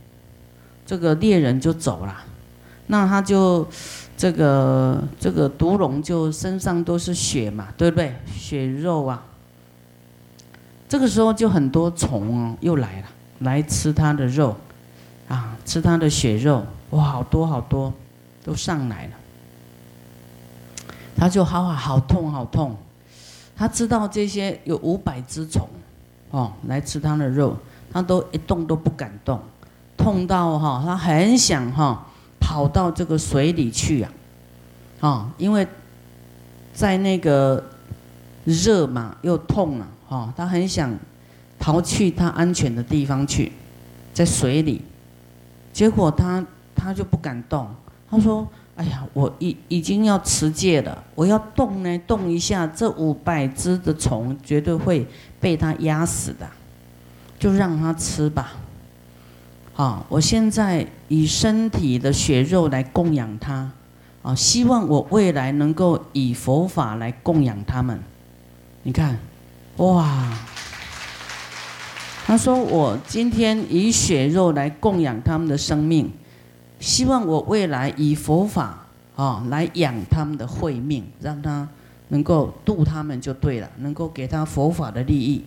[0.86, 2.24] 这个猎人就走了，
[2.92, 3.66] 那他就
[4.18, 8.16] 这个这个毒龙就身上都是血嘛，对不对？
[8.36, 9.24] 血肉啊，
[10.88, 13.08] 这个时候就很多虫啊又来了，
[13.40, 14.56] 来吃他的肉，
[15.28, 17.94] 啊，吃他的血肉，哇，好多好多。
[18.42, 19.12] 都上来了，
[21.16, 22.76] 他就好，好痛好痛。
[23.56, 25.68] 他知道这些有五百只虫，
[26.32, 27.56] 哦，来吃他的肉，
[27.92, 29.40] 他都一动都不敢动，
[29.98, 32.08] 痛到哈，他很想哈
[32.50, 34.12] 跑到这个水里去啊，
[35.02, 35.68] 啊，因为
[36.74, 37.64] 在那个
[38.44, 40.92] 热嘛又痛了，哈，他很想
[41.60, 43.52] 逃去他安全的地方去，
[44.16, 44.82] 在水里，
[45.72, 46.44] 结果他
[46.76, 47.70] 他就不敢动，
[48.10, 48.48] 他说。
[48.76, 55.06] 哎呀，我已已经要持戒了，我要动呢，动一下，这五百只的虫绝对会
[55.38, 56.48] 被他压死的，
[57.38, 58.54] 就让他吃吧。
[59.80, 63.72] 啊，我现在以身体的血肉来供养他，
[64.22, 67.98] 啊，希望我未来能够以佛法来供养他们。
[68.84, 69.18] 你看，
[69.78, 70.38] 哇，
[72.26, 76.12] 他说我今天以血肉来供养他们的生命。
[76.82, 81.66] 希望我未来以佛法啊来养他们的慧命，让他
[82.10, 85.42] 能够度他们就对了，能够给他佛法的利益，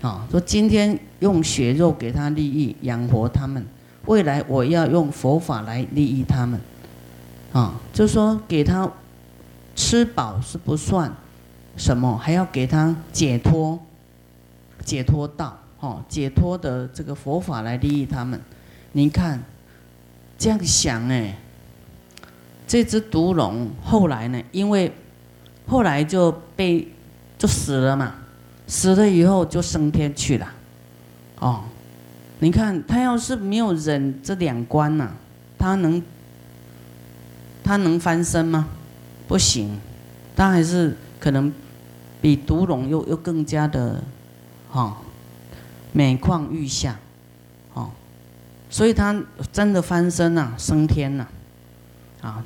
[0.00, 3.64] 啊，说今天用血肉给他利益养活他们，
[4.06, 6.60] 未来我要用佛法来利益他们，
[7.52, 8.90] 啊，就说给他
[9.74, 11.12] 吃饱是不算
[11.76, 13.78] 什么，还要给他解脱，
[14.84, 18.40] 解脱道，哦，解脱的这个佛法来利益他们，
[18.92, 19.42] 您看。
[20.40, 21.36] 这样想哎，
[22.64, 24.40] 这只毒龙后来呢？
[24.52, 24.92] 因为
[25.66, 26.86] 后来就被
[27.36, 28.14] 就死了嘛，
[28.68, 30.48] 死了以后就升天去了。
[31.40, 31.64] 哦，
[32.38, 35.10] 你看他要是没有忍这两关呐，
[35.58, 36.00] 他能
[37.64, 38.68] 他能翻身吗？
[39.26, 39.76] 不行，
[40.36, 41.52] 他还是可能
[42.20, 44.02] 比毒龙又又更加的
[44.70, 44.96] 哈
[45.92, 46.96] 每况愈下。
[47.74, 47.90] 哦
[48.70, 49.18] 所以他
[49.50, 51.26] 真的翻身了，升天了，
[52.20, 52.44] 啊！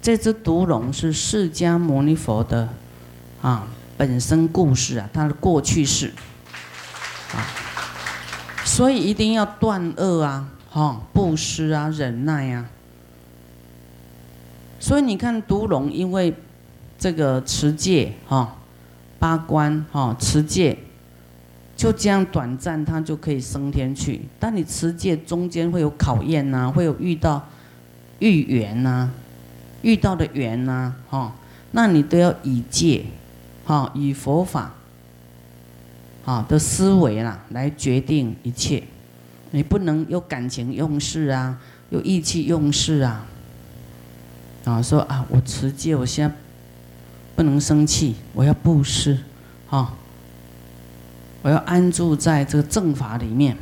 [0.00, 2.68] 这只毒龙是释迦牟尼佛的
[3.42, 6.12] 啊本身故事啊，他的过去式
[7.32, 7.44] 啊。
[8.64, 12.66] 所以一定要断恶啊，哈，布施啊，忍耐啊。
[14.80, 16.34] 所以你看毒龙，因为
[16.98, 18.56] 这个持戒哈，
[19.18, 20.78] 八关哈，持戒。
[21.76, 24.22] 就这样短暂，他就可以升天去。
[24.38, 27.44] 但你持戒中间会有考验呐，会有遇到
[28.20, 29.10] 遇缘呐，
[29.82, 31.34] 遇到的缘呐，哈，
[31.72, 33.04] 那你都要以戒，
[33.64, 34.72] 哈，以佛法，
[36.24, 38.82] 啊的思维啦来决定一切。
[39.50, 41.58] 你不能有感情用事啊，
[41.90, 43.26] 有意气用事啊，
[44.64, 46.34] 啊，说啊，我持戒，我现在
[47.36, 49.18] 不能生气，我要布施，
[49.68, 49.94] 哈。
[51.42, 53.54] 我要安住在这个正法里面，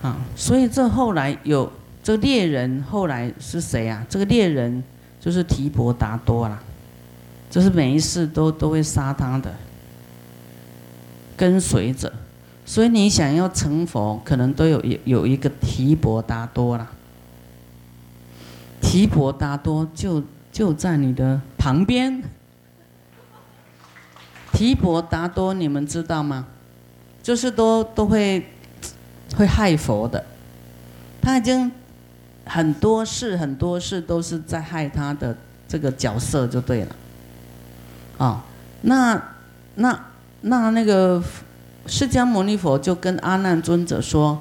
[0.00, 1.70] 啊，所以这后来有
[2.02, 4.06] 这个猎人，后来是谁啊？
[4.08, 4.82] 这个猎人
[5.20, 6.62] 就是提婆达多啦，
[7.50, 9.52] 就是每一世都都会杀他的
[11.36, 12.10] 跟随者，
[12.64, 16.86] 所以你想要成佛，可能都有有有一个提婆达多啦。
[18.80, 22.22] 提婆达多就就在你的旁边。
[24.52, 26.46] 提婆达多，你们知道吗？
[27.22, 28.46] 就是都都会
[29.36, 30.24] 会害佛的，
[31.20, 31.70] 他已经
[32.44, 35.36] 很多事很多事都是在害他的
[35.68, 36.96] 这个角色就对了。
[38.20, 38.44] 啊，
[38.82, 39.20] 那
[39.76, 39.98] 那
[40.42, 41.22] 那那个
[41.86, 44.38] 释迦牟尼佛就跟阿难尊者说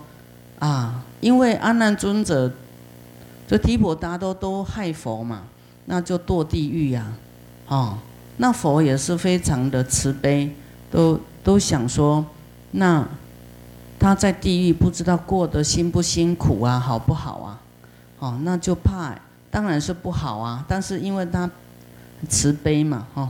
[0.59, 2.51] 啊，因为阿难尊者
[3.47, 5.43] 这提婆达多都害佛嘛，
[5.85, 7.05] 那就堕地狱呀，
[7.69, 7.97] 啊。
[8.41, 10.53] 那佛也是非常的慈悲，
[10.91, 12.25] 都都想说，
[12.71, 13.05] 那
[13.97, 17.59] 他在地狱不知道过得辛不辛苦啊，好不好啊？
[18.19, 19.15] 哦，那就怕，
[19.49, 20.65] 当然是不好啊。
[20.67, 21.49] 但是因为他
[22.29, 23.29] 慈悲嘛，哈，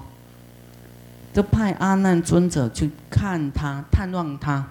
[1.33, 4.67] 就派阿难尊者去看他，探望他。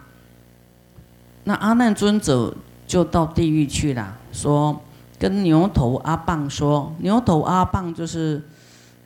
[1.44, 2.54] 那阿难尊者
[2.86, 4.80] 就到地狱去了，说
[5.18, 8.42] 跟牛头阿棒说，牛头阿棒就是。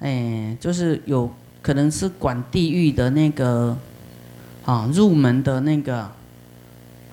[0.05, 1.30] 哎，就是有
[1.62, 3.76] 可能是管地狱的那个，
[4.64, 6.11] 啊，入门的那个。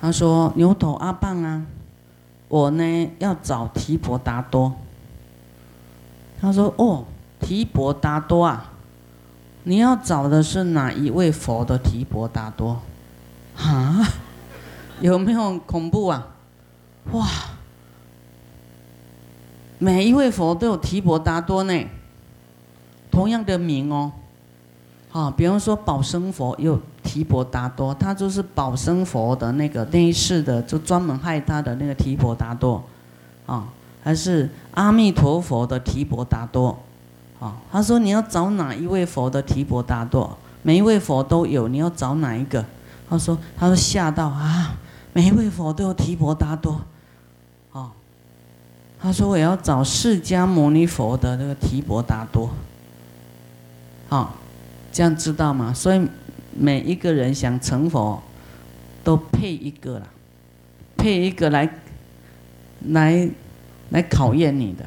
[0.00, 1.64] 他说：“牛头阿棒啊，
[2.48, 4.74] 我呢要找提婆达多。”
[6.42, 7.04] 他说：“哦，
[7.38, 8.69] 提婆达多啊，
[9.64, 12.80] 你要找的是哪一位佛的提婆达多？
[13.56, 14.06] 啊，
[15.00, 16.26] 有没有恐怖啊？
[17.12, 17.26] 哇，
[19.78, 21.84] 每一位佛都有提婆达多呢。”
[23.10, 24.12] 同样的名哦，
[25.10, 32.82] 啊，比方说宝生佛有提婆达多，他就是宝生佛的那个那一世的，就专门害他的那个提婆达多，
[33.46, 33.66] 啊，
[34.04, 36.78] 还是阿弥陀佛的提婆达多，
[37.40, 40.36] 啊，他说你要找哪一位佛的提婆达多？
[40.62, 42.62] 每一位佛都有，你要找哪一个？
[43.08, 44.76] 他说，他说吓到啊，
[45.14, 46.82] 每一位佛都有提婆达多，
[47.72, 47.90] 哦，
[49.00, 52.50] 他说我要找释迦牟尼佛的那个提婆达多，
[54.10, 54.34] 好，
[54.92, 55.72] 这样知道吗？
[55.72, 56.06] 所以
[56.52, 58.22] 每一个人想成佛，
[59.02, 60.06] 都配一个了，
[60.98, 61.68] 配一个来，
[62.88, 63.28] 来，
[63.88, 64.84] 来考验你的。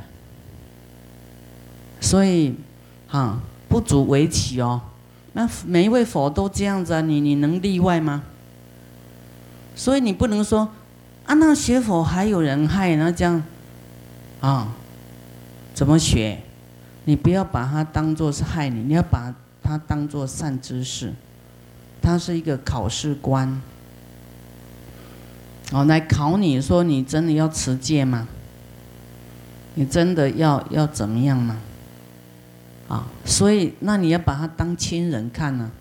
[2.03, 2.53] 所以，
[3.07, 3.39] 哈，
[3.69, 4.81] 不足为奇哦。
[5.31, 8.21] 那每一位佛都这样子啊，你你能例外吗？
[9.73, 10.67] 所以你不能说，
[11.25, 13.41] 啊，那学佛还有人害，那这样，
[14.41, 14.67] 啊，
[15.73, 16.39] 怎么学？
[17.05, 19.33] 你不要把它当做是害你，你要把
[19.63, 21.13] 它当做善知识。
[22.01, 23.61] 它是一个考试官，
[25.71, 28.27] 哦，来考你说你真的要持戒吗？
[29.75, 31.55] 你真的要要怎么样吗？
[33.23, 35.71] 所以那你要把他当亲人看呢，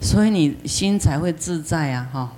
[0.00, 2.08] 所以你心才会自在啊！
[2.12, 2.32] 哈，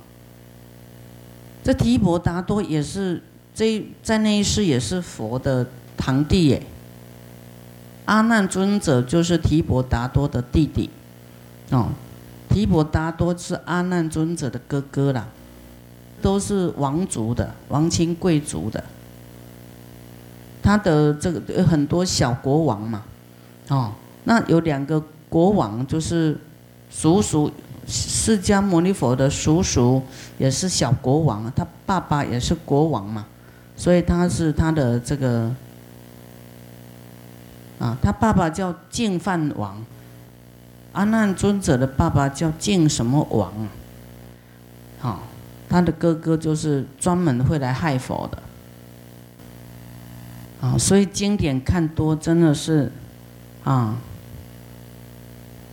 [1.63, 3.21] 这提婆达多也是
[3.53, 5.67] 这在那一世也是佛的
[5.97, 6.61] 堂弟耶。
[8.05, 10.89] 阿难尊者就是提婆达多的弟弟，
[11.71, 11.89] 哦，
[12.47, 15.27] 提婆达多是阿难尊者的哥哥啦，
[16.21, 18.83] 都是王族的，王亲贵族的。
[20.67, 23.01] 他的这个有很多小国王嘛，
[23.69, 23.93] 哦，
[24.25, 26.37] 那有两个国王，就是
[26.91, 27.49] 叔叔
[27.87, 30.03] 释迦牟尼佛的叔叔
[30.37, 33.25] 也是小国王，他爸爸也是国王嘛，
[33.77, 35.49] 所以他是他的这个
[37.79, 39.81] 啊，他爸爸叫净饭王，
[40.91, 43.53] 阿难尊者的爸爸叫净什么王，
[44.99, 45.21] 好，
[45.69, 48.43] 他的哥哥就是专门会来害佛的。
[50.67, 52.91] 啊，所以经典看多真的是，
[53.63, 53.95] 啊，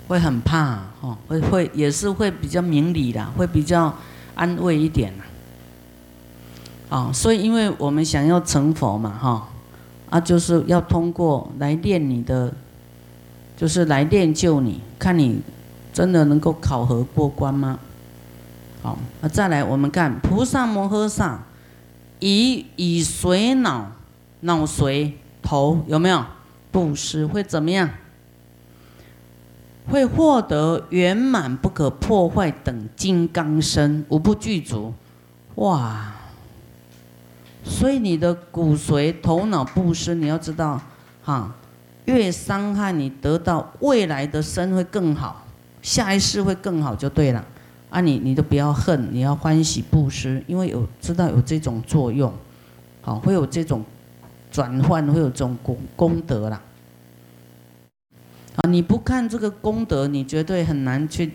[0.07, 3.93] 会很怕哦，会会也是会比较明理的，会比较
[4.37, 5.13] 安慰一点
[6.89, 9.49] 啊，所以因为我们想要成佛嘛，哈，
[10.11, 12.53] 啊，就是要通过来练你的，
[13.57, 15.41] 就是来练就你，看你
[15.93, 17.81] 真的能够考核过关吗？
[18.83, 21.43] 好，那再来我们看菩萨摩诃萨，
[22.21, 23.91] 以以随脑。
[24.45, 26.23] 脑髓头有没有
[26.71, 27.89] 布施会怎么样？
[29.91, 34.93] 会获得圆满不可破坏等金刚身，无不具足。
[35.57, 36.13] 哇！
[37.65, 40.79] 所以你的骨髓、头脑布施，你要知道，
[41.23, 41.55] 哈，
[42.05, 45.47] 越伤害你，得到未来的身会更好，
[45.81, 47.43] 下一世会更好就对了。
[47.89, 52.31] 啊，你你都不要恨，你要欢喜布施，因为有知道有这种作用，
[53.01, 53.83] 好，会有这种。
[54.55, 56.61] 转换会有种功功德啦，
[58.55, 58.71] 啊！
[58.71, 61.33] 你不看这个功德，你绝对很难去，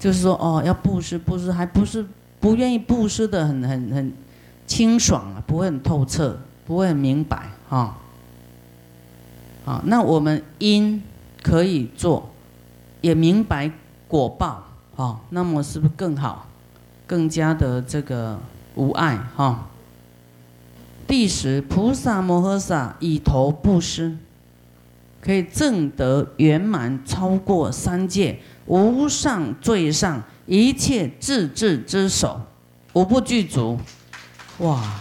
[0.00, 2.04] 就是说哦，要布施布施，还不是
[2.40, 4.12] 不愿意布施的很很很
[4.66, 6.36] 清爽啊，不会很透彻，
[6.66, 7.96] 不会很明白哈。
[9.64, 11.00] 啊，那我们因
[11.44, 12.28] 可以做，
[13.02, 13.70] 也明白
[14.08, 14.64] 果报
[14.96, 16.48] 啊，那么是不是更好，
[17.06, 18.36] 更加的这个
[18.74, 19.68] 无碍哈？
[21.10, 24.16] 第十，菩萨摩诃萨以头布施，
[25.20, 32.40] 可以证得圆满，超过三界无上最上一切自治之手，
[32.92, 33.76] 无不具足。
[34.58, 35.00] 哇！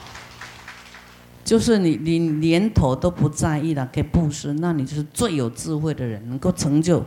[1.46, 7.06] 就是你，你连头都不在意了，可以布施，那你就是最有智慧的人，能够成就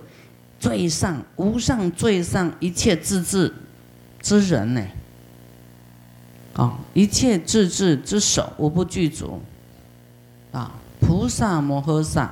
[0.61, 3.53] 最上无上最上一切自治
[4.21, 4.87] 之人呢。
[6.55, 9.41] 啊，一切自治之手无不具足。
[10.53, 12.31] 啊，菩萨摩诃萨。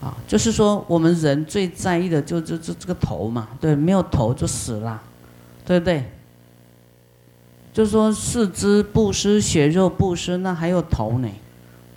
[0.00, 5.00] 啊，就是说我们人最在意的就就就这个头嘛，对，没有头就死了，
[5.64, 6.10] 对不对？
[7.72, 11.28] 就说四肢不施、血肉不施，那还有头呢？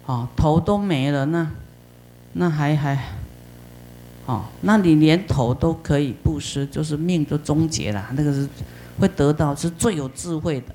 [0.06, 1.50] 啊，头都没了，那
[2.34, 3.16] 那还还，
[4.28, 8.48] 啊，那你连头都可以不施，就是命就终结了，那个是。
[9.00, 10.74] 会得到是最有智慧的，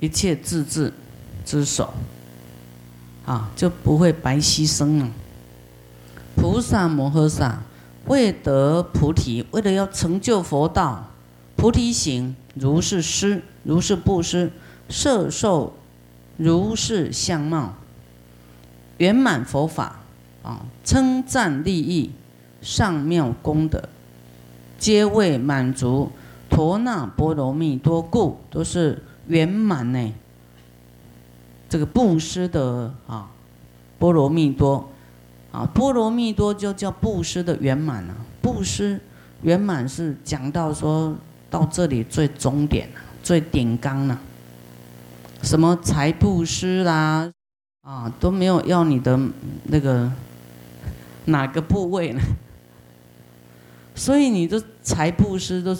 [0.00, 0.92] 一切自治
[1.44, 1.94] 之手，
[3.24, 5.08] 啊，就不会白牺牲了。
[6.36, 7.62] 菩萨摩诃萨
[8.06, 11.10] 为得菩提，为了要成就佛道，
[11.56, 14.50] 菩提行如是施，如是布施，
[14.88, 15.74] 摄受
[16.36, 17.74] 如是相貌，
[18.98, 20.00] 圆满佛法
[20.42, 22.10] 啊，称赞利益，
[22.60, 23.88] 上妙功德，
[24.78, 26.12] 皆为满足。
[26.48, 30.12] 陀那波罗蜜多故都是圆满呢，
[31.68, 33.30] 这个布施的啊，
[33.98, 34.88] 波罗蜜多
[35.52, 38.16] 啊，波罗蜜多就叫布施的圆满啊。
[38.40, 39.00] 布施
[39.42, 41.14] 圆满是讲到说
[41.50, 44.18] 到这里最终点了，最顶纲了。
[45.42, 47.30] 什么财布施啦，
[47.82, 49.18] 啊都没有要你的
[49.64, 50.10] 那个
[51.26, 52.20] 哪个部位呢？
[53.94, 55.74] 所以你的财布施都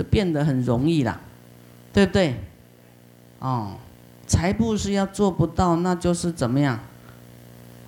[0.00, 1.20] 就变得很容易啦，
[1.92, 2.34] 对不对？
[3.38, 3.72] 哦，
[4.26, 6.80] 财布施要做不到，那就是怎么样？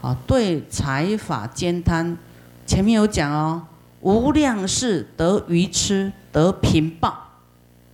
[0.03, 2.19] 啊，对财法兼贪，
[2.67, 3.63] 前面有讲哦，
[4.03, 7.29] 无量世得愚痴，得贫报，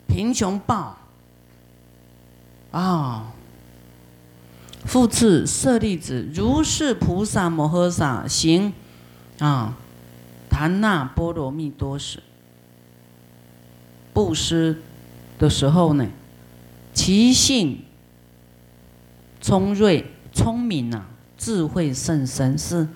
[0.09, 0.99] 贫穷报。
[2.73, 3.33] 啊，
[4.85, 8.73] 复次舍利子，如是菩萨摩诃萨行
[9.39, 9.77] 啊，
[10.51, 12.21] 檀那波罗蜜多时，
[14.19, 14.77] 布施
[15.39, 16.05] 的时候呢，
[16.93, 17.79] 其性
[19.41, 21.07] 聪锐聪明啊，
[21.37, 22.89] 智慧甚深是。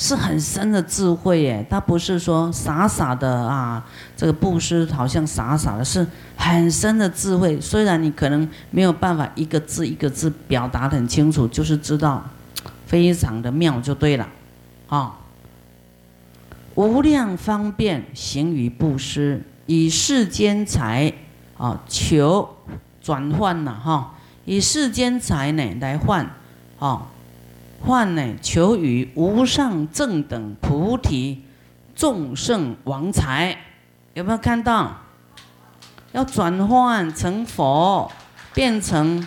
[0.00, 3.84] 是很深的智慧耶，他不是说傻傻的啊，
[4.16, 6.06] 这个布施好像傻傻的，是
[6.36, 7.60] 很深的智慧。
[7.60, 12.24] 虽然你可能没有办法一个字一个字表达的很清楚，就是知道
[12.86, 14.28] 非常的妙就对了，
[14.86, 15.18] 啊，
[16.76, 21.12] 无量方便行于布施，以世间财
[21.58, 22.56] 啊求
[23.02, 24.14] 转换呐哈，
[24.46, 26.28] 以世间财呢来换
[26.78, 27.06] 啊。
[27.80, 28.34] 换呢？
[28.42, 31.44] 求与无上正等菩提
[31.94, 33.56] 众圣王财，
[34.14, 34.96] 有没有看到？
[36.12, 38.10] 要转换成佛，
[38.52, 39.24] 变成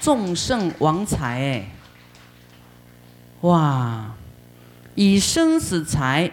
[0.00, 1.70] 众圣王财哎！
[3.42, 4.10] 哇！
[4.94, 6.30] 以生死财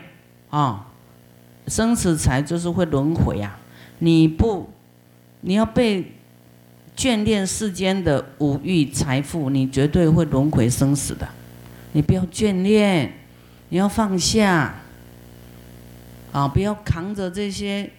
[0.50, 0.87] 啊，
[1.68, 3.60] 生死财就是会轮回啊！
[4.00, 4.70] 你不，
[5.42, 6.14] 你要被
[6.96, 11.28] 眷恋世间的五欲财富，你绝对会轮回生死的。
[11.92, 13.14] 你不要眷恋，
[13.70, 14.76] 你要放下，
[16.32, 17.90] 啊，不要扛着这些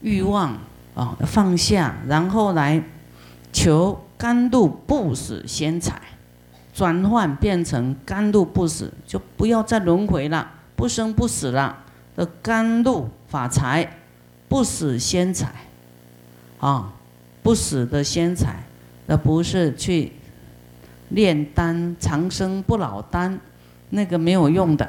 [0.00, 0.58] 欲望
[0.94, 2.82] 啊，放下，然后来
[3.52, 6.00] 求甘露不死仙财，
[6.74, 11.81] 转换变成甘露不死，就不要再轮回了，不生不死了
[12.16, 13.98] 的甘露法财，
[14.48, 15.52] 不死仙财，
[16.58, 16.92] 啊，
[17.42, 18.64] 不死的仙财，
[19.06, 20.12] 而不是去。
[21.10, 23.38] 炼丹长生不老丹，
[23.90, 24.88] 那个没有用的。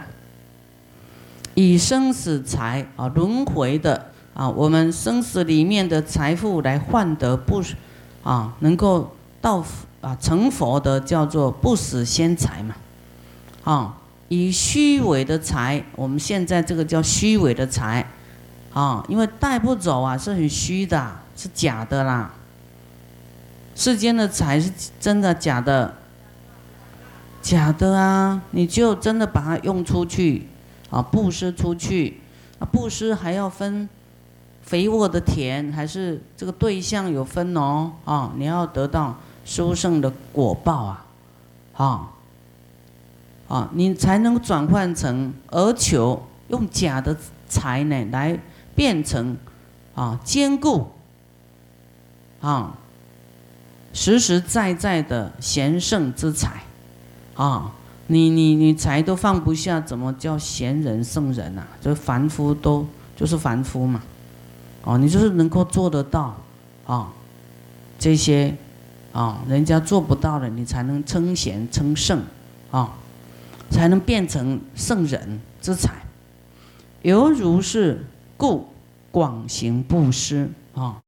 [1.54, 7.62] 以生死财啊，轮回的啊，我们生死里面的财富来换得不
[8.24, 9.66] 啊，能够到
[10.00, 12.74] 啊成佛的叫做不死仙财嘛。
[13.66, 13.98] 啊，
[14.30, 18.08] 以虚伪的财，我们现在这个叫虚伪的财
[18.74, 22.34] 啊，因为带不走啊，是很虚的，是假的啦。
[23.76, 25.96] 世间的财是真的假的？
[27.42, 28.42] 假的啊！
[28.52, 30.48] 你就真的把它用出去，
[30.90, 32.22] 啊，布施出去，
[32.58, 33.90] 啊，布施还要分
[34.62, 41.06] 肥沃的田，还是这个对象有分哦，啊，你要得到殊胜的果报啊，
[41.76, 42.12] 啊，
[43.54, 47.16] 啊，你才能转换成而求用假的
[47.48, 48.36] 财呢来
[48.74, 49.38] 变成
[49.94, 50.88] 啊坚固
[52.42, 52.76] 啊
[53.94, 56.64] 实实在在的贤圣之财。
[57.36, 57.72] 啊，
[58.08, 61.62] 你你你财都放不下，怎么叫贤人圣人呐？
[61.80, 64.02] 就是凡夫都就是凡夫嘛。
[64.84, 66.36] 哦，你就是能够做得到
[66.88, 67.14] 啊，
[68.00, 68.56] 这些
[69.12, 72.20] 啊，人家做不到的，你才能称贤称圣
[72.72, 72.92] 啊，
[73.74, 75.92] 才能变成圣人之才。
[77.02, 78.06] 犹如是
[78.38, 78.68] 故
[79.12, 81.02] 广行布施啊，